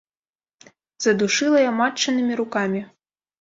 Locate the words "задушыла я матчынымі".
1.05-2.33